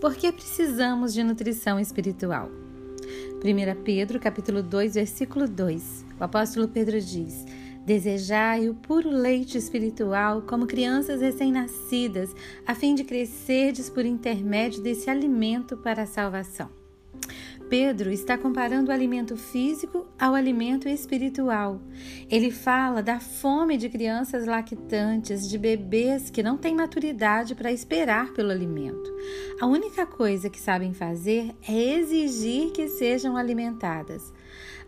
Por 0.00 0.14
que 0.14 0.30
precisamos 0.30 1.12
de 1.12 1.24
nutrição 1.24 1.80
espiritual? 1.80 2.48
1 3.42 3.82
Pedro, 3.82 4.20
capítulo 4.20 4.62
2, 4.62 4.94
versículo 4.94 5.48
2. 5.48 6.04
O 6.20 6.22
apóstolo 6.22 6.68
Pedro 6.68 7.00
diz: 7.00 7.44
Desejai 7.84 8.68
o 8.68 8.74
puro 8.74 9.10
leite 9.10 9.58
espiritual 9.58 10.42
como 10.42 10.68
crianças 10.68 11.20
recém-nascidas, 11.20 12.32
a 12.64 12.76
fim 12.76 12.94
de 12.94 13.02
crescerdes 13.02 13.90
por 13.90 14.06
intermédio 14.06 14.80
desse 14.80 15.10
alimento 15.10 15.76
para 15.76 16.02
a 16.02 16.06
salvação. 16.06 16.70
Pedro 17.68 18.10
está 18.10 18.38
comparando 18.38 18.90
o 18.90 18.94
alimento 18.94 19.36
físico 19.36 20.06
ao 20.18 20.34
alimento 20.34 20.88
espiritual. 20.88 21.80
Ele 22.30 22.50
fala 22.50 23.02
da 23.02 23.20
fome 23.20 23.76
de 23.76 23.90
crianças 23.90 24.46
lactantes, 24.46 25.48
de 25.48 25.58
bebês 25.58 26.30
que 26.30 26.42
não 26.42 26.56
têm 26.56 26.74
maturidade 26.74 27.54
para 27.54 27.70
esperar 27.70 28.32
pelo 28.32 28.50
alimento. 28.50 29.14
A 29.60 29.66
única 29.66 30.06
coisa 30.06 30.48
que 30.48 30.58
sabem 30.58 30.94
fazer 30.94 31.54
é 31.68 31.98
exigir 31.98 32.72
que 32.72 32.88
sejam 32.88 33.36
alimentadas. 33.36 34.32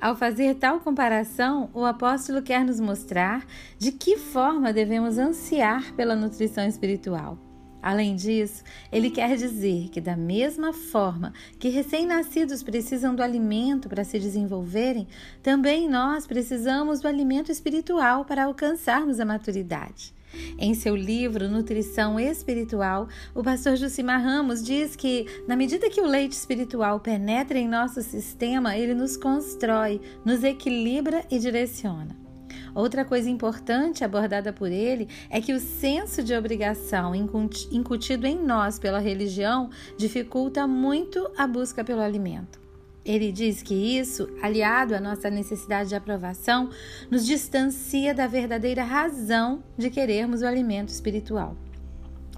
Ao 0.00 0.16
fazer 0.16 0.54
tal 0.54 0.80
comparação, 0.80 1.68
o 1.74 1.84
apóstolo 1.84 2.40
quer 2.40 2.64
nos 2.64 2.80
mostrar 2.80 3.46
de 3.78 3.92
que 3.92 4.16
forma 4.16 4.72
devemos 4.72 5.18
ansiar 5.18 5.92
pela 5.94 6.16
nutrição 6.16 6.66
espiritual. 6.66 7.49
Além 7.82 8.14
disso, 8.14 8.62
ele 8.92 9.10
quer 9.10 9.36
dizer 9.36 9.88
que, 9.88 10.00
da 10.00 10.16
mesma 10.16 10.72
forma 10.72 11.32
que 11.58 11.68
recém-nascidos 11.68 12.62
precisam 12.62 13.14
do 13.14 13.22
alimento 13.22 13.88
para 13.88 14.04
se 14.04 14.18
desenvolverem, 14.18 15.06
também 15.42 15.88
nós 15.88 16.26
precisamos 16.26 17.00
do 17.00 17.08
alimento 17.08 17.50
espiritual 17.50 18.24
para 18.24 18.44
alcançarmos 18.44 19.18
a 19.18 19.24
maturidade. 19.24 20.14
Em 20.58 20.74
seu 20.74 20.94
livro 20.94 21.48
Nutrição 21.48 22.18
Espiritual, 22.20 23.08
o 23.34 23.42
pastor 23.42 23.76
Jucimar 23.76 24.22
Ramos 24.22 24.62
diz 24.62 24.94
que, 24.94 25.26
na 25.48 25.56
medida 25.56 25.90
que 25.90 26.00
o 26.00 26.06
leite 26.06 26.32
espiritual 26.32 27.00
penetra 27.00 27.58
em 27.58 27.68
nosso 27.68 28.00
sistema, 28.02 28.76
ele 28.76 28.94
nos 28.94 29.16
constrói, 29.16 30.00
nos 30.24 30.44
equilibra 30.44 31.24
e 31.30 31.38
direciona. 31.38 32.29
Outra 32.74 33.04
coisa 33.04 33.28
importante 33.28 34.04
abordada 34.04 34.52
por 34.52 34.70
ele 34.70 35.08
é 35.28 35.40
que 35.40 35.52
o 35.52 35.60
senso 35.60 36.22
de 36.22 36.34
obrigação 36.34 37.14
incutido 37.14 38.26
em 38.26 38.36
nós 38.36 38.78
pela 38.78 38.98
religião 38.98 39.70
dificulta 39.96 40.66
muito 40.66 41.30
a 41.36 41.46
busca 41.46 41.84
pelo 41.84 42.00
alimento. 42.00 42.60
Ele 43.04 43.32
diz 43.32 43.62
que 43.62 43.74
isso, 43.74 44.28
aliado 44.42 44.94
à 44.94 45.00
nossa 45.00 45.30
necessidade 45.30 45.88
de 45.88 45.94
aprovação, 45.94 46.68
nos 47.10 47.24
distancia 47.24 48.14
da 48.14 48.26
verdadeira 48.26 48.84
razão 48.84 49.64
de 49.76 49.88
querermos 49.88 50.42
o 50.42 50.46
alimento 50.46 50.90
espiritual. 50.90 51.56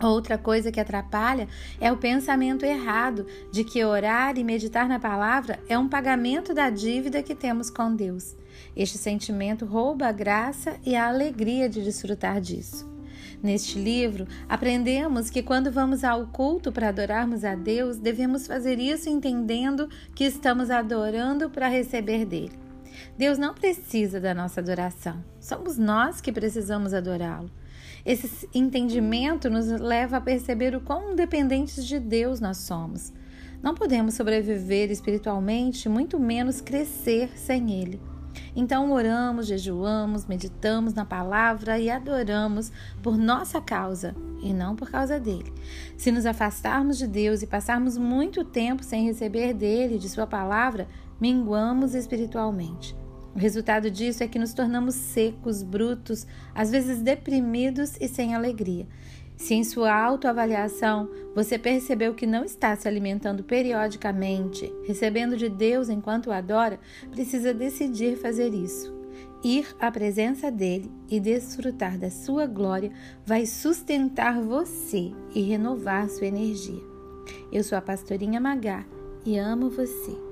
Outra 0.03 0.37
coisa 0.37 0.73
que 0.73 0.81
atrapalha 0.81 1.47
é 1.81 1.93
o 1.93 1.97
pensamento 1.97 2.65
errado 2.65 3.25
de 3.53 3.63
que 3.63 3.85
orar 3.85 4.37
e 4.37 4.43
meditar 4.43 4.89
na 4.89 4.99
palavra 4.99 5.61
é 5.69 5.79
um 5.79 5.89
pagamento 5.89 6.53
da 6.53 6.71
dívida 6.71 7.23
que 7.23 7.37
temos 7.37 7.71
com 7.71 7.95
Deus. 7.95 8.37
Este 8.75 8.99
sentimento 8.99 9.65
rouba 9.65 10.09
a 10.09 10.13
graça 10.13 10.77
e 10.85 10.97
a 10.97 11.07
alegria 11.07 11.69
de 11.69 11.85
desfrutar 11.85 12.41
disso. 12.41 12.91
Neste 13.41 13.79
livro, 13.79 14.27
aprendemos 14.49 15.31
que 15.31 15.43
quando 15.43 15.71
vamos 15.71 16.03
ao 16.03 16.27
culto 16.27 16.73
para 16.73 16.89
adorarmos 16.89 17.45
a 17.45 17.55
Deus, 17.55 17.99
devemos 17.99 18.47
fazer 18.47 18.81
isso 18.81 19.09
entendendo 19.09 19.89
que 20.15 20.25
estamos 20.25 20.71
adorando 20.71 21.49
para 21.49 21.69
receber 21.69 22.25
dele. 22.25 22.59
Deus 23.17 23.39
não 23.39 23.55
precisa 23.55 24.21
da 24.21 24.35
nossa 24.35 24.61
adoração, 24.61 25.25
somos 25.41 25.79
nós 25.79 26.21
que 26.21 26.33
precisamos 26.33 26.93
adorá-lo. 26.93 27.51
Esse 28.05 28.49
entendimento 28.53 29.49
nos 29.49 29.69
leva 29.69 30.17
a 30.17 30.21
perceber 30.21 30.75
o 30.75 30.81
quão 30.81 31.15
dependentes 31.15 31.87
de 31.87 32.01
Deus 32.01 32.41
nós 32.41 32.59
somos. 32.59 33.13
Não 33.63 33.75
podemos 33.75 34.15
sobreviver 34.15 34.91
espiritualmente, 34.91 35.89
muito 35.89 36.19
menos 36.19 36.61
crescer 36.61 37.31
sem 37.39 37.71
Ele. 37.81 38.01
Então 38.57 38.91
oramos, 38.91 39.47
jejuamos, 39.47 40.27
meditamos 40.27 40.95
na 40.95 41.05
palavra 41.05 41.79
e 41.79 41.89
adoramos 41.89 42.73
por 43.03 43.17
nossa 43.17 43.61
causa 43.61 44.17
e 44.43 44.53
não 44.53 44.75
por 44.75 44.91
causa 44.91 45.21
dele. 45.21 45.53
Se 45.97 46.11
nos 46.11 46.27
afastarmos 46.27 46.99
de 46.99 47.07
Deus 47.07 47.43
e 47.43 47.47
passarmos 47.47 47.97
muito 47.97 48.45
tempo 48.45 48.83
sem 48.83 49.05
receber 49.05 49.55
dele, 49.55 49.99
de 49.99 50.09
sua 50.09 50.27
palavra, 50.27 50.89
minguamos 51.21 51.95
espiritualmente. 51.95 52.97
O 53.35 53.39
resultado 53.39 53.91
disso 53.91 54.23
é 54.23 54.29
que 54.29 54.39
nos 54.39 54.53
tornamos 54.53 54.95
secos, 54.95 55.63
brutos, 55.63 56.27
às 56.55 56.71
vezes 56.71 57.01
deprimidos 57.01 57.97
e 58.01 58.07
sem 58.07 58.35
alegria. 58.35 58.87
Se 59.37 59.55
em 59.55 59.65
sua 59.65 59.93
autoavaliação 59.93 61.09
você 61.35 61.59
percebeu 61.59 62.15
que 62.15 62.27
não 62.27 62.45
está 62.45 62.77
se 62.77 62.87
alimentando 62.87 63.43
periodicamente, 63.43 64.73
recebendo 64.87 65.37
de 65.37 65.49
Deus 65.49 65.89
enquanto 65.89 66.27
o 66.27 66.33
adora, 66.33 66.79
precisa 67.11 67.53
decidir 67.53 68.17
fazer 68.17 68.55
isso. 68.55 68.95
Ir 69.43 69.67
à 69.81 69.91
presença 69.91 70.51
dele 70.51 70.93
e 71.09 71.19
desfrutar 71.19 71.99
da 71.99 72.11
sua 72.11 72.47
glória 72.47 72.93
vai 73.27 73.45
sustentar 73.45 74.41
você 74.41 75.11
e 75.35 75.43
renovar 75.43 76.09
sua 76.09 76.29
energia. 76.29 76.81
Eu 77.51 77.65
sou 77.65 77.77
a 77.77 77.83
pastorinha 77.83 78.41
Magá 78.41 78.85
e 79.27 79.37
amo 79.37 79.69
você. 79.69 80.32